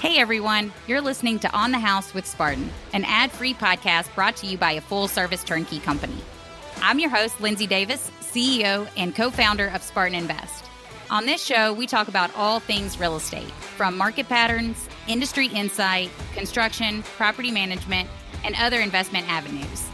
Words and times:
Hey 0.00 0.18
everyone, 0.18 0.72
you're 0.86 1.00
listening 1.00 1.40
to 1.40 1.52
On 1.52 1.72
the 1.72 1.78
House 1.80 2.14
with 2.14 2.24
Spartan, 2.24 2.70
an 2.92 3.04
ad 3.04 3.32
free 3.32 3.52
podcast 3.52 4.14
brought 4.14 4.36
to 4.36 4.46
you 4.46 4.56
by 4.56 4.70
a 4.70 4.80
full 4.80 5.08
service 5.08 5.42
turnkey 5.42 5.80
company. 5.80 6.14
I'm 6.80 7.00
your 7.00 7.10
host, 7.10 7.40
Lindsay 7.40 7.66
Davis, 7.66 8.08
CEO 8.20 8.88
and 8.96 9.12
co 9.12 9.28
founder 9.32 9.66
of 9.74 9.82
Spartan 9.82 10.14
Invest. 10.14 10.66
On 11.10 11.26
this 11.26 11.42
show, 11.42 11.72
we 11.72 11.88
talk 11.88 12.06
about 12.06 12.30
all 12.36 12.60
things 12.60 13.00
real 13.00 13.16
estate, 13.16 13.50
from 13.50 13.98
market 13.98 14.28
patterns, 14.28 14.88
industry 15.08 15.48
insight, 15.48 16.10
construction, 16.32 17.02
property 17.16 17.50
management, 17.50 18.08
and 18.44 18.54
other 18.54 18.78
investment 18.78 19.28
avenues. 19.28 19.88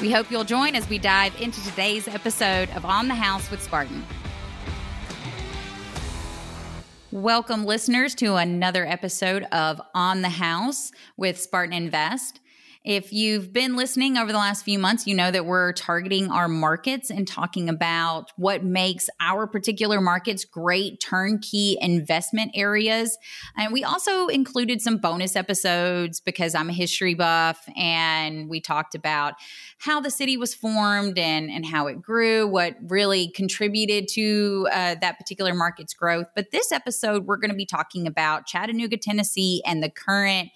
We 0.00 0.10
hope 0.10 0.28
you'll 0.28 0.42
join 0.42 0.74
as 0.74 0.88
we 0.88 0.98
dive 0.98 1.40
into 1.40 1.62
today's 1.62 2.08
episode 2.08 2.68
of 2.70 2.84
On 2.84 3.06
the 3.06 3.14
House 3.14 3.48
with 3.52 3.62
Spartan. 3.62 4.04
Welcome, 7.16 7.64
listeners, 7.64 8.14
to 8.16 8.34
another 8.34 8.84
episode 8.84 9.44
of 9.44 9.80
On 9.94 10.20
the 10.20 10.28
House 10.28 10.92
with 11.16 11.40
Spartan 11.40 11.72
Invest. 11.72 12.40
If 12.86 13.12
you've 13.12 13.52
been 13.52 13.74
listening 13.74 14.16
over 14.16 14.30
the 14.30 14.38
last 14.38 14.64
few 14.64 14.78
months, 14.78 15.08
you 15.08 15.14
know 15.16 15.32
that 15.32 15.44
we're 15.44 15.72
targeting 15.72 16.30
our 16.30 16.46
markets 16.46 17.10
and 17.10 17.26
talking 17.26 17.68
about 17.68 18.30
what 18.36 18.62
makes 18.62 19.08
our 19.20 19.48
particular 19.48 20.00
markets 20.00 20.44
great 20.44 21.00
turnkey 21.00 21.76
investment 21.80 22.52
areas. 22.54 23.18
And 23.56 23.72
we 23.72 23.82
also 23.82 24.28
included 24.28 24.80
some 24.80 24.98
bonus 24.98 25.34
episodes 25.34 26.20
because 26.20 26.54
I'm 26.54 26.70
a 26.70 26.72
history 26.72 27.14
buff 27.14 27.68
and 27.76 28.48
we 28.48 28.60
talked 28.60 28.94
about 28.94 29.34
how 29.78 30.00
the 30.00 30.10
city 30.10 30.36
was 30.36 30.54
formed 30.54 31.18
and, 31.18 31.50
and 31.50 31.66
how 31.66 31.88
it 31.88 32.00
grew, 32.00 32.46
what 32.46 32.76
really 32.86 33.32
contributed 33.32 34.06
to 34.12 34.68
uh, 34.70 34.94
that 35.00 35.18
particular 35.18 35.54
market's 35.54 35.92
growth. 35.92 36.26
But 36.36 36.52
this 36.52 36.70
episode, 36.70 37.26
we're 37.26 37.38
going 37.38 37.50
to 37.50 37.56
be 37.56 37.66
talking 37.66 38.06
about 38.06 38.46
Chattanooga, 38.46 38.96
Tennessee, 38.96 39.60
and 39.66 39.82
the 39.82 39.90
current 39.90 40.50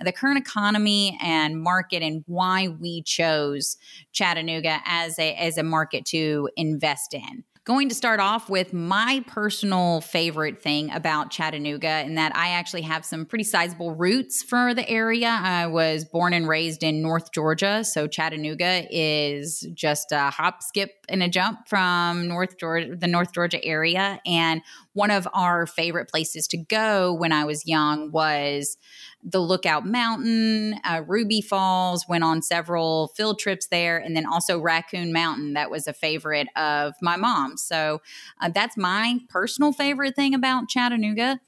the 0.00 0.12
current 0.12 0.38
economy 0.38 1.18
and 1.22 1.60
market 1.60 2.02
and 2.02 2.22
why 2.26 2.68
we 2.68 3.02
chose 3.02 3.76
Chattanooga 4.12 4.80
as 4.84 5.18
a 5.18 5.34
as 5.34 5.58
a 5.58 5.62
market 5.62 6.04
to 6.06 6.48
invest 6.56 7.14
in 7.14 7.44
going 7.66 7.88
to 7.88 7.96
start 7.96 8.20
off 8.20 8.48
with 8.48 8.72
my 8.72 9.24
personal 9.26 10.00
favorite 10.00 10.62
thing 10.62 10.88
about 10.92 11.32
Chattanooga, 11.32 11.88
and 11.88 12.16
that 12.16 12.34
I 12.36 12.50
actually 12.50 12.82
have 12.82 13.04
some 13.04 13.26
pretty 13.26 13.42
sizable 13.42 13.92
roots 13.92 14.40
for 14.40 14.72
the 14.72 14.88
area. 14.88 15.36
I 15.42 15.66
was 15.66 16.04
born 16.04 16.32
and 16.32 16.46
raised 16.46 16.84
in 16.84 17.02
North 17.02 17.32
Georgia, 17.32 17.82
so 17.82 18.06
Chattanooga 18.06 18.86
is 18.88 19.66
just 19.74 20.12
a 20.12 20.30
hop, 20.30 20.62
skip, 20.62 20.92
and 21.08 21.24
a 21.24 21.28
jump 21.28 21.66
from 21.66 22.28
North 22.28 22.56
Georgia, 22.56 22.94
the 22.94 23.08
North 23.08 23.32
Georgia 23.32 23.62
area. 23.64 24.20
And 24.24 24.62
one 24.96 25.10
of 25.10 25.28
our 25.34 25.66
favorite 25.66 26.08
places 26.08 26.48
to 26.48 26.56
go 26.56 27.12
when 27.12 27.30
I 27.30 27.44
was 27.44 27.66
young 27.66 28.10
was 28.12 28.78
the 29.22 29.40
Lookout 29.40 29.84
Mountain, 29.84 30.80
uh, 30.84 31.02
Ruby 31.06 31.42
Falls, 31.42 32.06
went 32.08 32.24
on 32.24 32.40
several 32.40 33.08
field 33.08 33.38
trips 33.38 33.66
there, 33.66 33.98
and 33.98 34.16
then 34.16 34.24
also 34.24 34.58
Raccoon 34.58 35.12
Mountain. 35.12 35.52
That 35.52 35.70
was 35.70 35.86
a 35.86 35.92
favorite 35.92 36.48
of 36.56 36.94
my 37.02 37.16
mom. 37.16 37.58
So 37.58 38.00
uh, 38.40 38.48
that's 38.48 38.78
my 38.78 39.18
personal 39.28 39.74
favorite 39.74 40.16
thing 40.16 40.32
about 40.32 40.70
Chattanooga. 40.70 41.40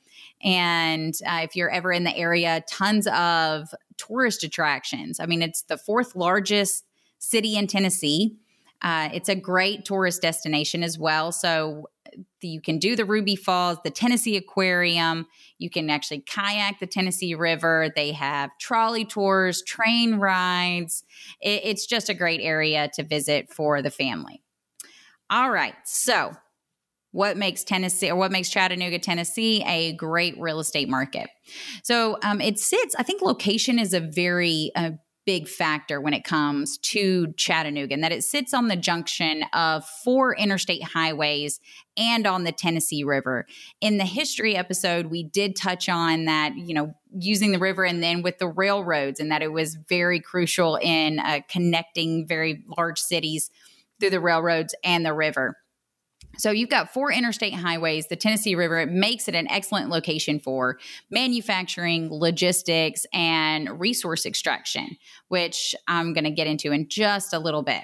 And 0.45 1.15
uh, 1.27 1.41
if 1.43 1.57
you're 1.57 1.71
ever 1.71 1.91
in 1.91 2.05
the 2.05 2.15
area, 2.15 2.63
tons 2.69 3.07
of 3.07 3.71
tourist 3.97 4.45
attractions. 4.45 5.21
I 5.21 5.27
mean, 5.27 5.41
it's 5.41 5.63
the 5.63 5.79
fourth 5.79 6.15
largest 6.15 6.85
city 7.19 7.57
in 7.57 7.67
Tennessee. 7.67 8.37
Uh, 8.83 9.09
it's 9.13 9.29
a 9.29 9.35
great 9.35 9.85
tourist 9.87 10.23
destination 10.23 10.83
as 10.83 10.99
well. 10.99 11.33
So 11.33 11.89
you 12.41 12.61
can 12.61 12.79
do 12.79 12.97
the 12.97 13.05
Ruby 13.05 13.37
Falls, 13.37 13.79
the 13.85 13.91
Tennessee 13.91 14.37
Aquarium. 14.37 15.27
You 15.59 15.71
can 15.71 15.91
actually 15.91 16.21
kayak 16.21 16.79
the 16.81 16.87
Tennessee 16.87 17.35
River. 17.35 17.91
They 17.95 18.13
have 18.13 18.51
trolley 18.61 19.05
tours, 19.05 19.63
train 19.63 20.17
rides. 20.17 21.05
It, 21.41 21.63
it's 21.65 21.87
just 21.87 22.09
a 22.09 22.15
great 22.15 22.41
area 22.41 22.91
to 22.95 23.03
visit 23.03 23.53
for 23.53 23.83
the 23.83 23.91
family. 23.91 24.43
All 25.31 25.51
right. 25.51 25.75
So, 25.85 26.33
what 27.11 27.37
makes 27.37 27.65
Tennessee 27.65 28.11
or 28.11 28.17
what 28.17 28.31
makes 28.31 28.51
Chattanooga, 28.51 28.99
Tennessee 28.99 29.65
a 29.67 29.95
great 29.95 30.39
real 30.39 30.61
estate 30.61 30.89
market? 30.89 31.29
So, 31.83 32.19
um, 32.23 32.41
it 32.41 32.59
sits, 32.59 32.95
I 32.99 33.03
think 33.03 33.23
location 33.23 33.79
is 33.79 33.95
a 33.95 34.01
very 34.01 34.71
uh, 34.77 34.93
big 35.29 35.47
factor 35.47 36.01
when 36.01 36.15
it 36.15 36.25
comes 36.25 36.79
to 36.79 37.35
Chattanooga, 37.37 37.93
and 37.93 38.03
that 38.03 38.13
it 38.13 38.25
sits 38.25 38.55
on 38.55 38.69
the 38.69 38.77
junction 38.77 39.45
of 39.53 39.85
four 39.85 40.35
interstate 40.35 40.83
highways 40.83 41.61
and 41.99 42.27
on 42.27 42.45
the 42.45 42.51
Tennessee 42.51 43.05
River. 43.05 43.45
In 43.83 43.99
the 43.99 44.07
history 44.07 44.57
episode, 44.57 45.09
we 45.09 45.23
did 45.23 45.55
touch 45.55 45.87
on 45.91 46.25
that, 46.25 46.57
you 46.57 46.73
know, 46.73 46.95
using 47.13 47.53
the 47.53 47.59
river 47.59 47.85
and 47.85 48.03
then 48.03 48.23
with 48.23 48.39
the 48.39 48.49
railroads, 48.49 49.21
and 49.21 49.31
that 49.31 49.43
it 49.43 49.53
was 49.53 49.77
very 49.87 50.19
crucial 50.19 50.77
in 50.77 51.19
uh, 51.19 51.41
connecting 51.51 52.27
very 52.27 52.65
large 52.79 52.99
cities 52.99 53.51
through 54.01 54.09
the 54.09 54.21
railroads 54.21 54.75
and 54.83 55.05
the 55.05 55.13
river. 55.13 55.59
So 56.39 56.53
you've 56.53 56.71
got 56.71 56.93
four 56.93 57.13
interstate 57.13 57.55
highways, 57.55 58.07
the 58.07 58.17
Tennessee 58.17 58.55
River. 58.55 58.79
It 58.79 58.91
makes 58.91 59.27
it 59.27 59.35
an 59.35 59.51
excellent 59.51 59.91
location 59.91 60.39
for 60.39 60.79
manufacturing, 61.11 62.09
logistics, 62.11 63.07
and 63.13 63.81
resource 63.81 64.25
extraction, 64.25 64.97
which 65.27 65.75
I'm 65.89 66.13
going 66.13 66.25
to 66.25 66.31
get 66.31 66.47
into 66.47 66.71
in 66.71 66.89
just 66.89 67.33
a 67.33 67.41
little 67.41 67.63
bit. 67.63 67.83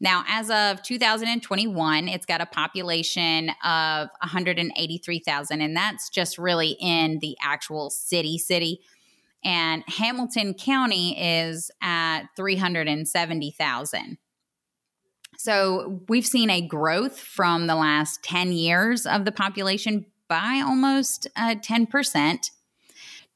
Now, 0.00 0.24
as 0.28 0.50
of 0.50 0.82
2021, 0.82 2.08
it's 2.08 2.26
got 2.26 2.40
a 2.42 2.46
population 2.46 3.50
of 3.64 4.08
183,000, 4.20 5.60
and 5.60 5.76
that's 5.76 6.10
just 6.10 6.36
really 6.36 6.76
in 6.80 7.18
the 7.20 7.36
actual 7.40 7.88
city 7.90 8.36
city. 8.36 8.80
And 9.42 9.84
Hamilton 9.86 10.54
County 10.54 11.18
is 11.18 11.70
at 11.80 12.24
370,000. 12.36 14.18
So 15.38 16.00
we've 16.08 16.26
seen 16.26 16.50
a 16.50 16.60
growth 16.60 17.18
from 17.18 17.66
the 17.66 17.74
last 17.74 18.22
10 18.22 18.52
years 18.52 19.06
of 19.06 19.24
the 19.24 19.32
population 19.32 20.06
by 20.28 20.62
almost 20.64 21.26
uh, 21.36 21.54
10%. 21.56 22.50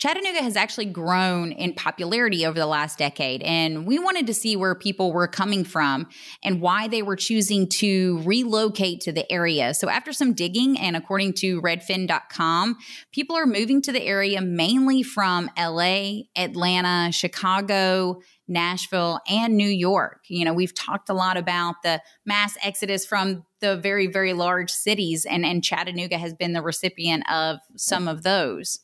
Chattanooga 0.00 0.42
has 0.42 0.56
actually 0.56 0.86
grown 0.86 1.52
in 1.52 1.74
popularity 1.74 2.46
over 2.46 2.58
the 2.58 2.64
last 2.64 2.96
decade, 2.96 3.42
and 3.42 3.86
we 3.86 3.98
wanted 3.98 4.26
to 4.28 4.34
see 4.34 4.56
where 4.56 4.74
people 4.74 5.12
were 5.12 5.28
coming 5.28 5.62
from 5.62 6.08
and 6.42 6.62
why 6.62 6.88
they 6.88 7.02
were 7.02 7.16
choosing 7.16 7.68
to 7.68 8.18
relocate 8.22 9.02
to 9.02 9.12
the 9.12 9.30
area. 9.30 9.74
So, 9.74 9.90
after 9.90 10.14
some 10.14 10.32
digging, 10.32 10.78
and 10.78 10.96
according 10.96 11.34
to 11.34 11.60
redfin.com, 11.60 12.78
people 13.12 13.36
are 13.36 13.44
moving 13.44 13.82
to 13.82 13.92
the 13.92 14.02
area 14.02 14.40
mainly 14.40 15.02
from 15.02 15.50
LA, 15.58 16.20
Atlanta, 16.34 17.12
Chicago, 17.12 18.22
Nashville, 18.48 19.20
and 19.28 19.54
New 19.54 19.68
York. 19.68 20.22
You 20.28 20.46
know, 20.46 20.54
we've 20.54 20.74
talked 20.74 21.10
a 21.10 21.14
lot 21.14 21.36
about 21.36 21.74
the 21.82 22.00
mass 22.24 22.56
exodus 22.64 23.04
from 23.04 23.44
the 23.60 23.76
very, 23.76 24.06
very 24.06 24.32
large 24.32 24.70
cities, 24.70 25.26
and, 25.26 25.44
and 25.44 25.62
Chattanooga 25.62 26.16
has 26.16 26.32
been 26.32 26.54
the 26.54 26.62
recipient 26.62 27.30
of 27.30 27.58
some 27.76 28.08
of 28.08 28.22
those. 28.22 28.80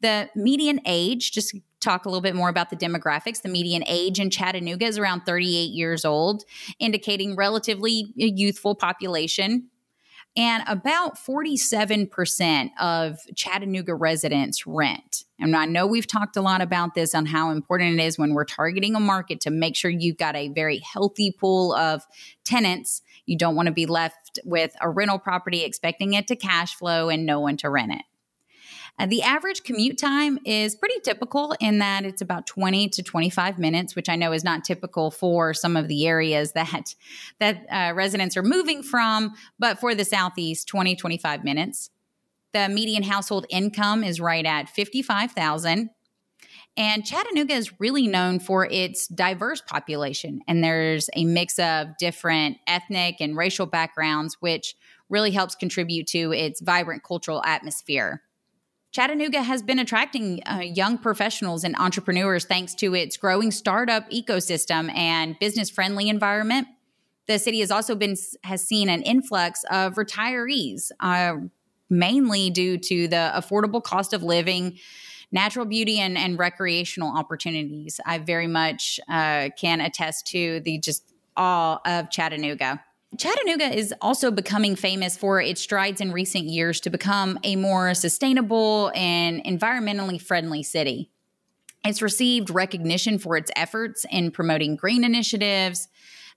The 0.00 0.30
median 0.34 0.80
age, 0.86 1.32
just 1.32 1.56
talk 1.80 2.06
a 2.06 2.08
little 2.08 2.22
bit 2.22 2.34
more 2.34 2.48
about 2.48 2.70
the 2.70 2.76
demographics. 2.76 3.42
The 3.42 3.48
median 3.48 3.84
age 3.86 4.18
in 4.18 4.30
Chattanooga 4.30 4.86
is 4.86 4.98
around 4.98 5.22
38 5.26 5.70
years 5.70 6.04
old, 6.04 6.44
indicating 6.78 7.36
relatively 7.36 8.12
youthful 8.16 8.74
population. 8.74 9.68
And 10.36 10.64
about 10.66 11.16
47% 11.16 12.70
of 12.80 13.20
Chattanooga 13.36 13.94
residents 13.94 14.66
rent. 14.66 15.24
And 15.38 15.54
I 15.54 15.64
know 15.64 15.86
we've 15.86 16.08
talked 16.08 16.36
a 16.36 16.42
lot 16.42 16.60
about 16.60 16.94
this 16.94 17.14
on 17.14 17.26
how 17.26 17.50
important 17.50 18.00
it 18.00 18.04
is 18.04 18.18
when 18.18 18.34
we're 18.34 18.44
targeting 18.44 18.96
a 18.96 19.00
market 19.00 19.40
to 19.42 19.50
make 19.50 19.76
sure 19.76 19.92
you've 19.92 20.16
got 20.16 20.34
a 20.34 20.48
very 20.48 20.78
healthy 20.78 21.30
pool 21.30 21.72
of 21.74 22.02
tenants. 22.44 23.00
You 23.26 23.38
don't 23.38 23.54
want 23.54 23.66
to 23.66 23.72
be 23.72 23.86
left 23.86 24.40
with 24.44 24.74
a 24.80 24.90
rental 24.90 25.20
property 25.20 25.62
expecting 25.62 26.14
it 26.14 26.26
to 26.26 26.34
cash 26.34 26.74
flow 26.74 27.10
and 27.10 27.24
no 27.24 27.38
one 27.38 27.56
to 27.58 27.70
rent 27.70 27.92
it. 27.92 28.02
Uh, 28.98 29.06
the 29.06 29.22
average 29.22 29.64
commute 29.64 29.98
time 29.98 30.38
is 30.44 30.76
pretty 30.76 31.00
typical 31.00 31.54
in 31.60 31.78
that 31.80 32.04
it's 32.04 32.22
about 32.22 32.46
20 32.46 32.88
to 32.90 33.02
25 33.02 33.58
minutes, 33.58 33.96
which 33.96 34.08
I 34.08 34.14
know 34.14 34.32
is 34.32 34.44
not 34.44 34.64
typical 34.64 35.10
for 35.10 35.52
some 35.52 35.76
of 35.76 35.88
the 35.88 36.06
areas 36.06 36.52
that 36.52 36.94
that 37.40 37.66
uh, 37.70 37.92
residents 37.94 38.36
are 38.36 38.42
moving 38.42 38.82
from, 38.82 39.34
but 39.58 39.78
for 39.78 39.94
the 39.94 40.04
southeast, 40.04 40.68
20 40.68 40.94
25 40.96 41.44
minutes. 41.44 41.90
The 42.52 42.68
median 42.68 43.02
household 43.02 43.46
income 43.50 44.04
is 44.04 44.20
right 44.20 44.46
at 44.46 44.68
55,000. 44.68 45.90
And 46.76 47.04
Chattanooga 47.04 47.54
is 47.54 47.80
really 47.80 48.06
known 48.06 48.40
for 48.40 48.66
its 48.66 49.06
diverse 49.08 49.60
population. 49.60 50.40
And 50.48 50.62
there's 50.62 51.08
a 51.14 51.24
mix 51.24 51.58
of 51.58 51.96
different 51.98 52.58
ethnic 52.66 53.16
and 53.20 53.36
racial 53.36 53.66
backgrounds, 53.66 54.36
which 54.40 54.74
really 55.08 55.30
helps 55.30 55.54
contribute 55.54 56.06
to 56.08 56.32
its 56.32 56.60
vibrant 56.60 57.04
cultural 57.04 57.42
atmosphere. 57.44 58.22
Chattanooga 58.94 59.42
has 59.42 59.60
been 59.60 59.80
attracting 59.80 60.40
uh, 60.46 60.60
young 60.60 60.98
professionals 60.98 61.64
and 61.64 61.74
entrepreneurs 61.74 62.44
thanks 62.44 62.76
to 62.76 62.94
its 62.94 63.16
growing 63.16 63.50
startup 63.50 64.08
ecosystem 64.08 64.88
and 64.94 65.36
business 65.40 65.68
friendly 65.68 66.08
environment. 66.08 66.68
The 67.26 67.40
city 67.40 67.58
has 67.58 67.72
also 67.72 67.96
been 67.96 68.14
has 68.44 68.64
seen 68.64 68.88
an 68.88 69.02
influx 69.02 69.64
of 69.68 69.94
retirees, 69.94 70.92
uh, 71.00 71.38
mainly 71.90 72.50
due 72.50 72.78
to 72.78 73.08
the 73.08 73.32
affordable 73.34 73.82
cost 73.82 74.12
of 74.12 74.22
living 74.22 74.78
natural 75.32 75.66
beauty 75.66 75.98
and, 75.98 76.16
and 76.16 76.38
recreational 76.38 77.18
opportunities. 77.18 77.98
I 78.06 78.18
very 78.18 78.46
much 78.46 79.00
uh, 79.08 79.48
can 79.58 79.80
attest 79.80 80.28
to 80.28 80.60
the 80.60 80.78
just 80.78 81.12
awe 81.36 81.80
of 81.84 82.10
Chattanooga. 82.10 82.80
Chattanooga 83.18 83.76
is 83.76 83.94
also 84.00 84.30
becoming 84.30 84.76
famous 84.76 85.16
for 85.16 85.40
its 85.40 85.60
strides 85.60 86.00
in 86.00 86.12
recent 86.12 86.44
years 86.44 86.80
to 86.80 86.90
become 86.90 87.38
a 87.44 87.56
more 87.56 87.94
sustainable 87.94 88.90
and 88.94 89.42
environmentally 89.44 90.20
friendly 90.20 90.62
city. 90.62 91.10
It's 91.84 92.00
received 92.00 92.50
recognition 92.50 93.18
for 93.18 93.36
its 93.36 93.50
efforts 93.54 94.06
in 94.10 94.30
promoting 94.30 94.76
green 94.76 95.04
initiatives, 95.04 95.88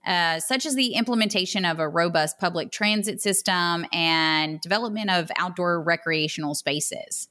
uh, 0.06 0.40
such 0.40 0.66
as 0.66 0.74
the 0.74 0.92
implementation 0.94 1.64
of 1.64 1.78
a 1.78 1.88
robust 1.88 2.38
public 2.38 2.70
transit 2.70 3.20
system 3.20 3.86
and 3.92 4.60
development 4.60 5.10
of 5.10 5.30
outdoor 5.36 5.82
recreational 5.82 6.54
spaces. 6.54 7.28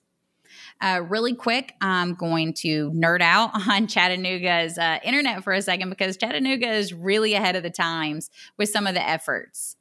Uh, 0.79 1.01
really 1.07 1.33
quick, 1.33 1.73
I'm 1.81 2.13
going 2.13 2.53
to 2.55 2.91
nerd 2.91 3.21
out 3.21 3.51
on 3.67 3.87
Chattanooga's 3.87 4.77
uh, 4.77 4.99
internet 5.03 5.43
for 5.43 5.53
a 5.53 5.61
second 5.61 5.89
because 5.89 6.17
Chattanooga 6.17 6.69
is 6.69 6.93
really 6.93 7.33
ahead 7.33 7.55
of 7.55 7.63
the 7.63 7.69
times 7.69 8.29
with 8.57 8.69
some 8.69 8.87
of 8.87 8.93
the 8.93 9.07
efforts. 9.07 9.75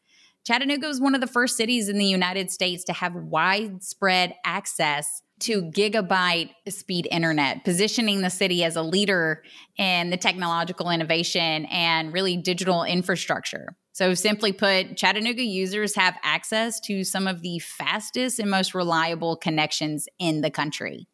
Chattanooga 0.47 0.87
was 0.87 1.01
one 1.01 1.15
of 1.15 1.21
the 1.21 1.27
first 1.27 1.57
cities 1.57 1.89
in 1.89 1.99
the 1.99 2.07
United 2.07 2.51
States 2.51 2.85
to 2.85 2.93
have 2.93 3.15
widespread 3.15 4.35
access 4.45 5.23
to 5.41 5.63
gigabyte 5.63 6.51
speed 6.69 7.09
internet, 7.11 7.65
positioning 7.65 8.23
the 8.23 8.31
city 8.31 8.65
as 8.65 8.77
a 8.77 8.83
leader 8.83 9.43
in 9.77 10.11
the 10.11 10.17
technological 10.17 10.89
innovation 10.89 11.67
and 11.67 12.13
really 12.13 12.37
digital 12.37 12.85
infrastructure. 12.85 13.77
So, 13.97 14.13
simply 14.13 14.53
put, 14.53 14.99
Chattanooga 14.99 15.43
users 15.43 15.95
have 15.95 16.19
access 16.23 16.81
to 16.81 17.03
some 17.03 17.27
of 17.27 17.41
the 17.41 17.61
fastest 17.61 18.39
and 18.39 18.51
most 18.51 18.75
reliable 18.75 19.37
connections 19.37 20.07
in 20.19 20.43
the 20.43 20.51
country. 20.51 21.09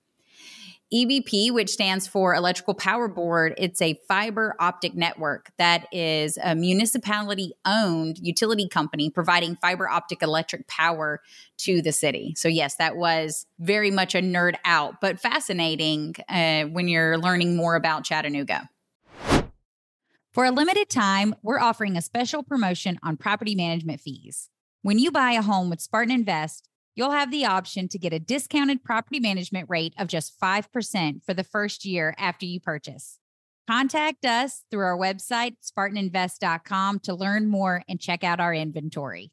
EBP, 0.93 1.53
which 1.53 1.71
stands 1.71 2.09
for 2.09 2.35
Electrical 2.35 2.75
Power 2.75 3.07
Board, 3.07 3.55
it's 3.57 3.81
a 3.81 4.01
fiber 4.09 4.57
optic 4.59 4.97
network 4.97 5.53
that 5.59 5.87
is 5.93 6.37
a 6.43 6.57
municipality 6.57 7.53
owned 7.65 8.19
utility 8.19 8.67
company 8.67 9.11
providing 9.11 9.55
fiber 9.55 9.89
optic 9.89 10.21
electric 10.21 10.67
power 10.67 11.21
to 11.59 11.83
the 11.83 11.93
city. 11.93 12.35
So, 12.37 12.49
yes, 12.49 12.75
that 12.79 12.97
was 12.97 13.47
very 13.61 13.93
much 13.93 14.17
a 14.17 14.21
nerd 14.21 14.57
out, 14.65 15.01
but 15.01 15.21
fascinating 15.21 16.17
uh, 16.29 16.65
when 16.65 16.89
you're 16.89 17.17
learning 17.17 17.55
more 17.55 17.77
about 17.77 18.03
Chattanooga. 18.03 18.69
For 20.33 20.47
a 20.47 20.51
limited 20.51 20.89
time, 20.89 21.35
we're 21.43 21.61
offering 21.61 21.95
a 21.95 22.01
special 22.01 22.43
promotion 22.43 22.99
on 23.03 23.19
property 23.19 23.55
management 23.55 24.01
fees. 24.01 24.49
When 24.81 24.99
you 24.99 25.11
buy 25.11 25.33
a 25.33 25.43
home 25.43 25.69
with 25.69 25.83
Spartan 25.83 26.11
Invest, 26.11 26.71
you'll 26.95 27.11
have 27.11 27.31
the 27.31 27.45
option 27.45 27.87
to 27.89 27.99
get 27.99 28.15
a 28.15 28.19
discounted 28.19 28.83
property 28.83 29.21
management 29.21 29.69
rate 29.69 29.93
of 29.99 30.09
just 30.09 30.41
5% 30.41 31.23
for 31.23 31.35
the 31.35 31.45
first 31.45 31.85
year 31.85 32.15
after 32.17 32.47
you 32.47 32.61
purchase. 32.61 33.19
Contact 33.69 34.25
us 34.25 34.65
through 34.71 34.81
our 34.81 34.97
website, 34.97 35.57
SpartanInvest.com, 35.63 37.01
to 37.01 37.15
learn 37.15 37.47
more 37.47 37.83
and 37.87 38.01
check 38.01 38.25
out 38.25 38.41
our 38.41 38.55
inventory. 38.55 39.33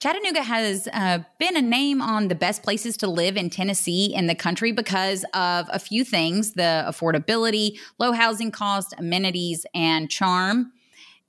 Chattanooga 0.00 0.42
has 0.42 0.88
uh, 0.94 1.18
been 1.38 1.58
a 1.58 1.62
name 1.62 2.00
on 2.00 2.28
the 2.28 2.34
best 2.34 2.62
places 2.62 2.96
to 2.98 3.06
live 3.06 3.36
in 3.36 3.50
Tennessee 3.50 4.14
in 4.14 4.28
the 4.28 4.34
country 4.34 4.72
because 4.72 5.26
of 5.34 5.66
a 5.70 5.78
few 5.78 6.04
things 6.04 6.54
the 6.54 6.86
affordability, 6.88 7.78
low 7.98 8.12
housing 8.12 8.50
cost, 8.50 8.94
amenities, 8.96 9.66
and 9.74 10.10
charm. 10.10 10.72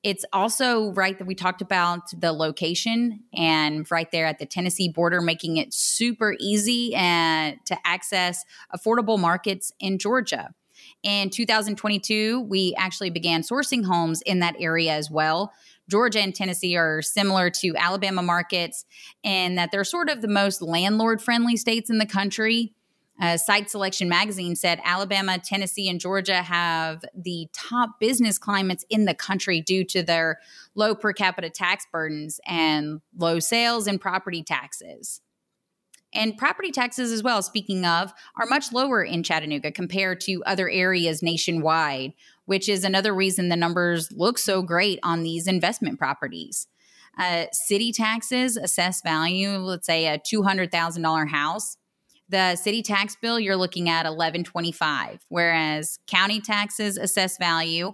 It's 0.03 0.23
also 0.31 0.93
right 0.93 1.17
that 1.17 1.27
we 1.27 1.35
talked 1.35 1.61
about 1.61 2.17
the 2.17 2.31
location 2.31 3.25
and 3.33 3.91
right 3.91 4.09
there 4.09 4.25
at 4.25 4.39
the 4.39 4.45
Tennessee 4.45 4.87
border, 4.87 5.19
making 5.19 5.57
it 5.57 5.73
super 5.73 6.37
easy 6.39 6.95
and 6.95 7.59
to 7.65 7.77
access 7.85 8.45
affordable 8.73 9.19
markets 9.19 9.73
in 9.81 9.97
Georgia. 9.97 10.55
In 11.03 11.29
2022, 11.29 12.39
we 12.41 12.73
actually 12.77 13.09
began 13.09 13.41
sourcing 13.41 13.83
homes 13.85 14.21
in 14.21 14.39
that 14.39 14.55
area 14.59 14.93
as 14.93 15.11
well. 15.11 15.51
Georgia 15.91 16.21
and 16.21 16.33
Tennessee 16.33 16.77
are 16.77 17.01
similar 17.01 17.49
to 17.49 17.75
Alabama 17.75 18.21
markets 18.21 18.85
in 19.23 19.55
that 19.55 19.71
they're 19.71 19.83
sort 19.83 20.09
of 20.09 20.21
the 20.21 20.29
most 20.29 20.61
landlord 20.61 21.21
friendly 21.21 21.57
states 21.57 21.89
in 21.89 21.97
the 21.97 22.05
country. 22.05 22.73
Uh, 23.21 23.35
Site 23.35 23.69
Selection 23.69 24.07
Magazine 24.07 24.55
said 24.55 24.79
Alabama, 24.85 25.37
Tennessee, 25.37 25.89
and 25.89 25.99
Georgia 25.99 26.41
have 26.41 27.03
the 27.13 27.47
top 27.53 27.99
business 27.99 28.37
climates 28.37 28.85
in 28.89 29.03
the 29.03 29.13
country 29.13 29.59
due 29.59 29.83
to 29.83 30.01
their 30.01 30.39
low 30.75 30.95
per 30.95 31.11
capita 31.11 31.49
tax 31.49 31.85
burdens 31.91 32.39
and 32.47 33.01
low 33.15 33.39
sales 33.39 33.85
and 33.85 33.99
property 33.99 34.41
taxes. 34.41 35.19
And 36.13 36.37
property 36.37 36.71
taxes, 36.71 37.11
as 37.11 37.23
well, 37.23 37.41
speaking 37.41 37.85
of, 37.85 38.13
are 38.35 38.45
much 38.45 38.73
lower 38.73 39.03
in 39.03 39.23
Chattanooga 39.23 39.71
compared 39.71 40.19
to 40.21 40.43
other 40.45 40.69
areas 40.69 41.21
nationwide, 41.21 42.13
which 42.51 42.67
is 42.67 42.83
another 42.83 43.15
reason 43.15 43.47
the 43.47 43.55
numbers 43.55 44.11
look 44.11 44.37
so 44.37 44.61
great 44.61 44.99
on 45.03 45.23
these 45.23 45.47
investment 45.47 45.97
properties. 45.97 46.67
Uh, 47.17 47.45
city 47.53 47.93
taxes, 47.93 48.57
assessed 48.57 49.05
value, 49.05 49.51
let's 49.51 49.87
say 49.87 50.05
a 50.05 50.19
$200,000 50.19 51.29
house, 51.29 51.77
the 52.27 52.57
city 52.57 52.81
tax 52.81 53.15
bill 53.21 53.39
you're 53.39 53.55
looking 53.55 53.87
at 53.87 54.03
1125 54.03 55.25
whereas 55.29 55.97
county 56.07 56.41
taxes 56.41 56.97
assessed 56.97 57.39
value 57.39 57.93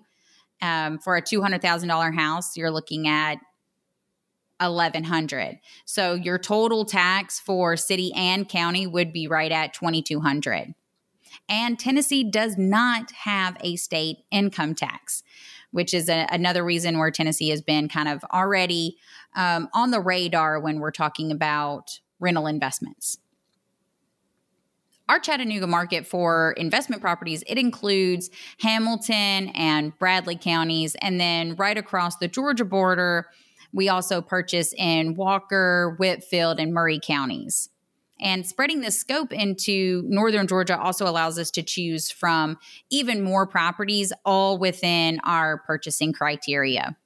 um, 0.64 0.98
for 0.98 1.18
a 1.18 1.22
$200000 1.22 2.16
house 2.16 2.58
you're 2.58 2.72
looking 2.72 3.08
at 3.08 3.38
1100 4.60 5.60
so 5.86 6.16
your 6.16 6.40
total 6.40 6.84
tax 6.84 7.40
for 7.40 7.78
city 7.78 8.12
and 8.16 8.50
county 8.50 8.88
would 8.88 9.14
be 9.14 9.28
right 9.28 9.52
at 9.52 9.76
2200 9.76 10.74
and 11.48 11.80
tennessee 11.80 12.24
does 12.24 12.58
not 12.58 13.12
have 13.12 13.58
a 13.62 13.76
state 13.76 14.18
income 14.32 14.76
tax 14.76 15.24
which 15.72 15.94
is 15.94 16.10
a, 16.10 16.28
another 16.32 16.64
reason 16.64 16.98
where 16.98 17.12
tennessee 17.12 17.50
has 17.50 17.62
been 17.62 17.88
kind 17.88 18.10
of 18.10 18.24
already 18.34 18.98
um, 19.36 19.70
on 19.74 19.92
the 19.92 20.00
radar 20.00 20.60
when 20.60 20.80
we're 20.80 20.92
talking 20.92 21.32
about 21.32 22.00
rental 22.20 22.48
investments 22.48 23.18
our 25.10 25.20
Chattanooga 25.20 25.68
market 25.68 26.06
for 26.06 26.54
investment 26.58 27.02
properties, 27.02 27.44
it 27.48 27.58
includes 27.58 28.30
Hamilton 28.60 29.50
and 29.56 29.98
Bradley 30.00 30.36
counties. 30.36 30.96
And 30.96 31.20
then 31.20 31.56
right 31.56 31.78
across 31.78 32.18
the 32.18 32.28
Georgia 32.28 32.66
border, 32.66 33.28
we 33.72 33.90
also 33.90 34.22
purchase 34.22 34.74
in 34.74 35.16
Walker, 35.16 35.96
Whitfield, 35.98 36.60
and 36.60 36.74
Murray 36.74 37.00
counties. 37.02 37.70
And 38.20 38.46
spreading 38.46 38.82
the 38.82 38.92
scope 38.92 39.32
into 39.32 40.04
northern 40.08 40.48
Georgia 40.48 40.80
also 40.80 41.08
allows 41.08 41.38
us 41.38 41.52
to 41.52 41.64
choose 41.64 42.10
from 42.10 42.58
even 42.90 43.22
more 43.22 43.46
properties, 43.46 44.12
all 44.26 44.58
within 44.58 45.20
our 45.24 45.60
purchasing 45.60 46.14
criteria. 46.14 46.98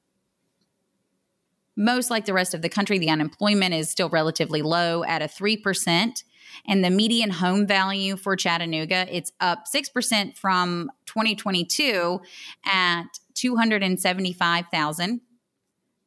Most 1.75 2.09
like 2.09 2.25
the 2.25 2.33
rest 2.33 2.53
of 2.53 2.61
the 2.61 2.69
country, 2.69 2.97
the 2.97 3.09
unemployment 3.09 3.73
is 3.73 3.89
still 3.89 4.09
relatively 4.09 4.61
low 4.61 5.03
at 5.03 5.21
a 5.21 5.25
3%. 5.25 6.23
And 6.67 6.83
the 6.83 6.89
median 6.89 7.29
home 7.29 7.65
value 7.65 8.17
for 8.17 8.35
Chattanooga, 8.35 9.07
it's 9.09 9.31
up 9.39 9.63
6% 9.73 10.37
from 10.37 10.91
2022 11.05 12.21
at 12.65 13.05
275,000. 13.35 15.21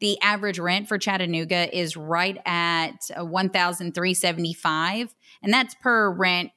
The 0.04 0.20
average 0.20 0.58
rent 0.58 0.86
for 0.86 0.98
Chattanooga 0.98 1.74
is 1.74 1.96
right 1.96 2.36
at 2.44 3.08
1,375 3.16 5.14
and 5.42 5.50
that's 5.50 5.74
per 5.76 6.10
rent 6.10 6.50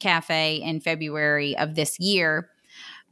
cafe 0.00 0.62
in 0.62 0.80
February 0.80 1.54
of 1.54 1.74
this 1.74 2.00
year. 2.00 2.48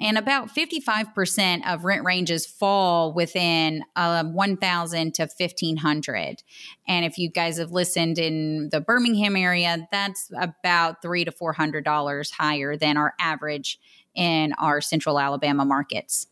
And 0.00 0.16
about 0.16 0.48
55% 0.48 1.70
of 1.70 1.84
rent 1.84 2.06
ranges 2.06 2.46
fall 2.46 3.12
within 3.12 3.84
um, 3.94 4.32
1000 4.32 5.12
to 5.16 5.24
1500 5.24 6.42
and 6.88 7.04
if 7.04 7.18
you 7.18 7.28
guys 7.28 7.58
have 7.58 7.72
listened 7.72 8.18
in 8.18 8.70
the 8.70 8.80
birmingham 8.80 9.36
area 9.36 9.86
that's 9.92 10.30
about 10.40 11.02
three 11.02 11.26
to 11.26 11.30
four 11.30 11.52
hundred 11.52 11.84
dollars 11.84 12.30
higher 12.30 12.78
than 12.78 12.96
our 12.96 13.12
average 13.20 13.78
in 14.14 14.54
our 14.54 14.80
central 14.80 15.20
alabama 15.20 15.66
markets 15.66 16.28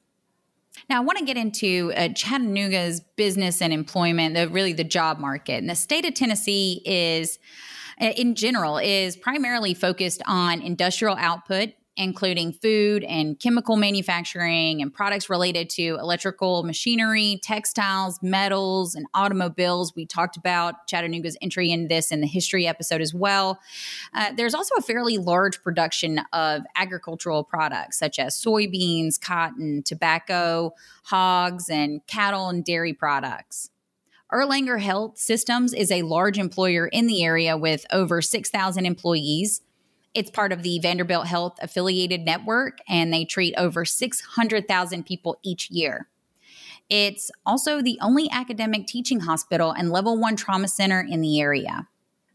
now, 0.88 0.98
I 0.98 1.04
want 1.04 1.18
to 1.18 1.24
get 1.24 1.36
into 1.36 1.92
uh, 1.96 2.08
Chattanooga's 2.14 3.00
business 3.00 3.60
and 3.62 3.72
employment, 3.72 4.34
the 4.34 4.48
really 4.48 4.72
the 4.72 4.84
job 4.84 5.18
market. 5.18 5.54
And 5.54 5.68
the 5.68 5.74
state 5.74 6.04
of 6.04 6.14
Tennessee 6.14 6.82
is, 6.84 7.38
in 8.00 8.34
general, 8.34 8.78
is 8.78 9.16
primarily 9.16 9.74
focused 9.74 10.22
on 10.26 10.62
industrial 10.62 11.16
output 11.16 11.70
including 11.96 12.52
food 12.52 13.04
and 13.04 13.38
chemical 13.38 13.76
manufacturing 13.76 14.80
and 14.80 14.92
products 14.92 15.28
related 15.28 15.68
to 15.68 15.96
electrical 16.00 16.62
machinery, 16.62 17.40
textiles, 17.42 18.18
metals, 18.22 18.94
and 18.94 19.06
automobiles. 19.12 19.94
We 19.94 20.06
talked 20.06 20.36
about 20.36 20.86
Chattanooga's 20.86 21.36
entry 21.42 21.70
in 21.70 21.88
this 21.88 22.10
in 22.10 22.20
the 22.20 22.26
history 22.26 22.66
episode 22.66 23.00
as 23.00 23.12
well. 23.12 23.58
Uh, 24.14 24.32
there's 24.36 24.54
also 24.54 24.76
a 24.76 24.82
fairly 24.82 25.18
large 25.18 25.62
production 25.62 26.20
of 26.32 26.62
agricultural 26.76 27.44
products 27.44 27.98
such 27.98 28.18
as 28.18 28.40
soybeans, 28.40 29.20
cotton, 29.20 29.82
tobacco, 29.82 30.72
hogs, 31.04 31.68
and 31.68 32.06
cattle 32.06 32.48
and 32.48 32.64
dairy 32.64 32.94
products. 32.94 33.70
Erlanger 34.32 34.80
Health 34.80 35.18
Systems 35.18 35.74
is 35.74 35.90
a 35.90 36.02
large 36.02 36.38
employer 36.38 36.86
in 36.86 37.08
the 37.08 37.24
area 37.24 37.56
with 37.56 37.84
over 37.90 38.22
6,000 38.22 38.86
employees 38.86 39.60
It's 40.14 40.30
part 40.30 40.52
of 40.52 40.62
the 40.62 40.78
Vanderbilt 40.80 41.26
Health 41.26 41.56
affiliated 41.62 42.22
network, 42.22 42.78
and 42.88 43.12
they 43.12 43.24
treat 43.24 43.54
over 43.56 43.84
600,000 43.84 45.06
people 45.06 45.38
each 45.42 45.70
year. 45.70 46.08
It's 46.88 47.30
also 47.46 47.80
the 47.80 47.98
only 48.02 48.28
academic 48.30 48.86
teaching 48.86 49.20
hospital 49.20 49.70
and 49.70 49.90
level 49.90 50.18
one 50.18 50.34
trauma 50.34 50.66
center 50.66 51.00
in 51.00 51.20
the 51.20 51.40
area. 51.40 51.86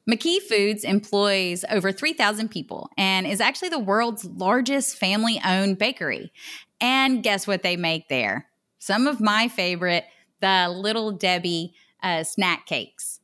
McKee 0.10 0.40
Foods 0.40 0.84
employs 0.84 1.66
over 1.70 1.92
3,000 1.92 2.50
people 2.50 2.90
and 2.98 3.26
is 3.26 3.42
actually 3.42 3.70
the 3.70 3.80
world's 3.80 4.24
largest 4.24 4.98
family 4.98 5.42
owned 5.44 5.78
bakery. 5.78 6.32
And 6.80 7.24
guess 7.24 7.48
what 7.48 7.64
they 7.64 7.76
make 7.76 8.08
there? 8.08 8.48
Some 8.78 9.08
of 9.08 9.20
my 9.20 9.48
favorite, 9.48 10.06
the 10.42 10.70
Little 10.70 11.12
Debbie 11.12 11.74
uh, 12.04 12.24
snack 12.24 12.68
cakes. 12.68 13.15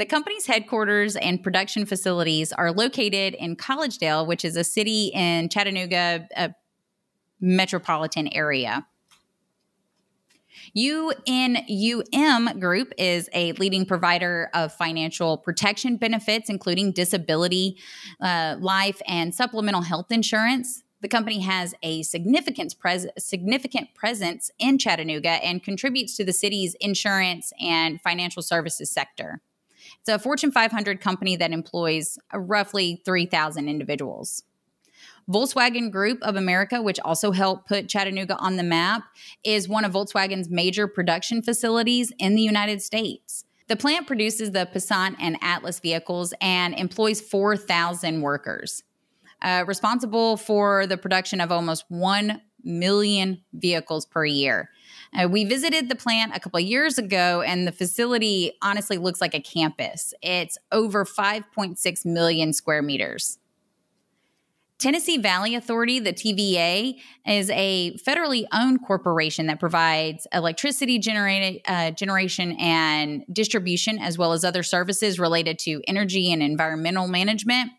The 0.00 0.06
company's 0.06 0.46
headquarters 0.46 1.14
and 1.14 1.42
production 1.42 1.84
facilities 1.84 2.54
are 2.54 2.72
located 2.72 3.34
in 3.34 3.54
Collegedale, 3.54 4.26
which 4.26 4.46
is 4.46 4.56
a 4.56 4.64
city 4.64 5.10
in 5.12 5.50
Chattanooga 5.50 6.26
uh, 6.34 6.48
metropolitan 7.38 8.28
area. 8.28 8.86
UNUM 10.74 12.58
Group 12.58 12.94
is 12.96 13.28
a 13.34 13.52
leading 13.52 13.84
provider 13.84 14.48
of 14.54 14.72
financial 14.72 15.36
protection 15.36 15.98
benefits, 15.98 16.48
including 16.48 16.92
disability, 16.92 17.76
uh, 18.22 18.56
life, 18.58 19.02
and 19.06 19.34
supplemental 19.34 19.82
health 19.82 20.10
insurance. 20.10 20.82
The 21.02 21.08
company 21.08 21.40
has 21.40 21.74
a 21.82 22.04
significant, 22.04 22.74
pres- 22.78 23.06
significant 23.18 23.94
presence 23.94 24.50
in 24.58 24.78
Chattanooga 24.78 25.44
and 25.44 25.62
contributes 25.62 26.16
to 26.16 26.24
the 26.24 26.32
city's 26.32 26.74
insurance 26.80 27.52
and 27.60 28.00
financial 28.00 28.40
services 28.40 28.90
sector. 28.90 29.42
It's 30.00 30.08
a 30.08 30.18
Fortune 30.18 30.52
500 30.52 31.00
company 31.00 31.36
that 31.36 31.52
employs 31.52 32.18
roughly 32.32 33.02
3,000 33.04 33.68
individuals. 33.68 34.42
Volkswagen 35.28 35.90
Group 35.90 36.18
of 36.22 36.36
America, 36.36 36.82
which 36.82 36.98
also 37.00 37.30
helped 37.30 37.68
put 37.68 37.88
Chattanooga 37.88 38.36
on 38.38 38.56
the 38.56 38.62
map, 38.62 39.04
is 39.44 39.68
one 39.68 39.84
of 39.84 39.92
Volkswagen's 39.92 40.50
major 40.50 40.88
production 40.88 41.42
facilities 41.42 42.12
in 42.18 42.34
the 42.34 42.42
United 42.42 42.82
States. 42.82 43.44
The 43.68 43.76
plant 43.76 44.08
produces 44.08 44.50
the 44.50 44.68
Passat 44.72 45.14
and 45.20 45.38
Atlas 45.42 45.78
vehicles 45.78 46.34
and 46.40 46.74
employs 46.74 47.20
4,000 47.20 48.20
workers, 48.20 48.82
uh, 49.42 49.64
responsible 49.66 50.36
for 50.36 50.88
the 50.88 50.96
production 50.96 51.40
of 51.40 51.52
almost 51.52 51.84
1 51.88 52.40
million 52.64 53.42
vehicles 53.52 54.06
per 54.06 54.24
year. 54.24 54.70
Uh, 55.12 55.28
we 55.28 55.44
visited 55.44 55.88
the 55.88 55.96
plant 55.96 56.34
a 56.34 56.40
couple 56.40 56.60
years 56.60 56.98
ago, 56.98 57.42
and 57.42 57.66
the 57.66 57.72
facility 57.72 58.52
honestly 58.62 58.96
looks 58.96 59.20
like 59.20 59.34
a 59.34 59.40
campus. 59.40 60.14
It's 60.22 60.56
over 60.70 61.04
5.6 61.04 62.06
million 62.06 62.52
square 62.52 62.82
meters. 62.82 63.38
Tennessee 64.80 65.18
Valley 65.18 65.54
Authority, 65.54 66.00
the 66.00 66.14
TVA, 66.14 66.98
is 67.26 67.50
a 67.50 67.98
federally 67.98 68.46
owned 68.50 68.80
corporation 68.86 69.46
that 69.48 69.60
provides 69.60 70.26
electricity 70.32 70.96
uh, 71.66 71.90
generation 71.90 72.52
and 72.52 73.22
distribution, 73.30 73.98
as 73.98 74.16
well 74.16 74.32
as 74.32 74.42
other 74.42 74.62
services 74.62 75.20
related 75.20 75.58
to 75.60 75.82
energy 75.86 76.32
and 76.32 76.42
environmental 76.42 77.08
management. 77.08 77.72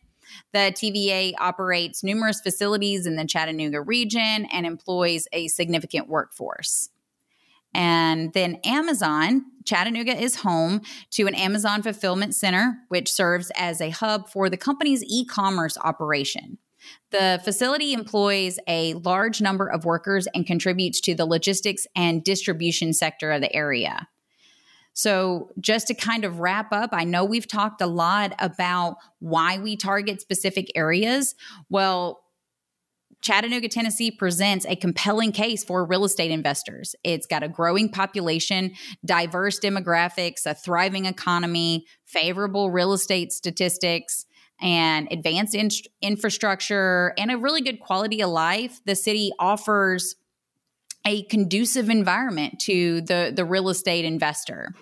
The 0.53 0.73
TVA 0.75 1.33
operates 1.39 2.03
numerous 2.03 2.41
facilities 2.41 3.05
in 3.05 3.15
the 3.15 3.25
Chattanooga 3.25 3.81
region 3.81 4.47
and 4.51 4.65
employs 4.65 5.27
a 5.31 5.47
significant 5.47 6.07
workforce. 6.07 6.89
And 7.73 8.33
then 8.33 8.59
Amazon, 8.65 9.45
Chattanooga 9.65 10.15
is 10.15 10.37
home 10.37 10.81
to 11.11 11.27
an 11.27 11.35
Amazon 11.35 11.81
fulfillment 11.81 12.35
center, 12.35 12.79
which 12.89 13.11
serves 13.11 13.51
as 13.55 13.79
a 13.79 13.91
hub 13.91 14.29
for 14.29 14.49
the 14.49 14.57
company's 14.57 15.03
e 15.05 15.25
commerce 15.25 15.77
operation. 15.81 16.57
The 17.11 17.39
facility 17.43 17.93
employs 17.93 18.59
a 18.67 18.95
large 18.95 19.41
number 19.41 19.67
of 19.67 19.85
workers 19.85 20.27
and 20.33 20.47
contributes 20.47 20.99
to 21.01 21.15
the 21.15 21.25
logistics 21.25 21.85
and 21.95 22.23
distribution 22.23 22.93
sector 22.93 23.31
of 23.31 23.41
the 23.41 23.55
area. 23.55 24.07
So, 24.93 25.51
just 25.59 25.87
to 25.87 25.93
kind 25.93 26.25
of 26.25 26.39
wrap 26.39 26.73
up, 26.73 26.89
I 26.91 27.05
know 27.05 27.23
we've 27.23 27.47
talked 27.47 27.81
a 27.81 27.87
lot 27.87 28.33
about 28.39 28.97
why 29.19 29.57
we 29.57 29.77
target 29.77 30.19
specific 30.21 30.69
areas. 30.75 31.33
Well, 31.69 32.21
Chattanooga, 33.21 33.67
Tennessee 33.67 34.09
presents 34.09 34.65
a 34.65 34.75
compelling 34.75 35.31
case 35.31 35.63
for 35.63 35.85
real 35.85 36.03
estate 36.05 36.31
investors. 36.31 36.95
It's 37.03 37.27
got 37.27 37.43
a 37.43 37.47
growing 37.47 37.87
population, 37.89 38.73
diverse 39.05 39.59
demographics, 39.59 40.45
a 40.45 40.55
thriving 40.55 41.05
economy, 41.05 41.85
favorable 42.03 42.71
real 42.71 42.93
estate 42.93 43.31
statistics, 43.31 44.25
and 44.59 45.07
advanced 45.11 45.53
in- 45.53 45.69
infrastructure, 46.01 47.13
and 47.17 47.31
a 47.31 47.37
really 47.37 47.61
good 47.61 47.79
quality 47.79 48.21
of 48.21 48.29
life. 48.29 48.81
The 48.85 48.95
city 48.95 49.31
offers 49.39 50.15
a 51.05 51.23
conducive 51.23 51.89
environment 51.89 52.59
to 52.61 53.01
the, 53.01 53.31
the 53.35 53.45
real 53.45 53.69
estate 53.69 54.05
investor. 54.05 54.73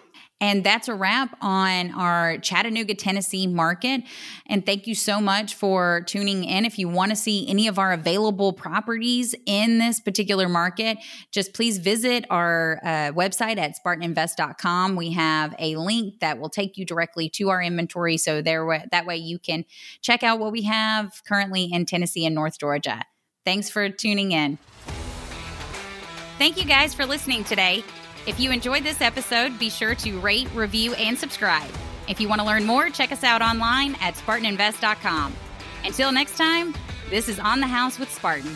And 0.41 0.63
that's 0.63 0.87
a 0.87 0.93
wrap 0.93 1.37
on 1.41 1.91
our 1.91 2.37
Chattanooga, 2.37 2.95
Tennessee 2.95 3.45
market. 3.45 4.03
And 4.45 4.65
thank 4.65 4.87
you 4.87 4.95
so 4.95 5.19
much 5.19 5.55
for 5.55 6.01
tuning 6.07 6.45
in. 6.45 6.63
If 6.65 6.79
you 6.79 6.87
want 6.87 7.09
to 7.09 7.15
see 7.17 7.45
any 7.49 7.67
of 7.67 7.77
our 7.77 7.91
available 7.91 8.53
properties 8.53 9.35
in 9.45 9.79
this 9.79 9.99
particular 9.99 10.47
market, 10.47 10.97
just 11.31 11.53
please 11.53 11.77
visit 11.77 12.25
our 12.29 12.79
uh, 12.83 13.11
website 13.11 13.57
at 13.57 13.73
spartaninvest.com. 13.85 14.95
We 14.95 15.11
have 15.11 15.55
a 15.59 15.75
link 15.75 16.21
that 16.21 16.39
will 16.39 16.49
take 16.49 16.77
you 16.77 16.85
directly 16.85 17.29
to 17.31 17.49
our 17.49 17.61
inventory. 17.61 18.15
So 18.15 18.41
there, 18.41 18.85
that 18.91 19.05
way 19.05 19.17
you 19.17 19.39
can 19.39 19.65
check 20.01 20.23
out 20.23 20.39
what 20.39 20.53
we 20.53 20.61
have 20.61 21.21
currently 21.27 21.69
in 21.69 21.85
Tennessee 21.85 22.25
and 22.25 22.33
North 22.33 22.57
Georgia. 22.59 23.01
Thanks 23.43 23.69
for 23.69 23.89
tuning 23.89 24.31
in. 24.31 24.57
Thank 26.39 26.55
you 26.55 26.63
guys 26.63 26.93
for 26.93 27.05
listening 27.05 27.43
today. 27.43 27.83
If 28.25 28.39
you 28.39 28.49
enjoyed 28.51 28.85
this 28.85 29.01
episode, 29.01 29.59
be 29.59 29.69
sure 29.69 29.93
to 29.95 30.19
rate, 30.21 30.47
review, 30.55 30.93
and 30.93 31.19
subscribe. 31.19 31.69
If 32.07 32.21
you 32.21 32.29
want 32.29 32.39
to 32.39 32.47
learn 32.47 32.65
more, 32.65 32.89
check 32.89 33.11
us 33.11 33.25
out 33.25 33.41
online 33.41 33.95
at 33.95 34.15
SpartanInvest.com. 34.15 35.35
Until 35.83 36.13
next 36.13 36.37
time, 36.37 36.73
this 37.09 37.27
is 37.27 37.39
On 37.39 37.59
the 37.59 37.67
House 37.67 37.99
with 37.99 38.09
Spartan. 38.09 38.55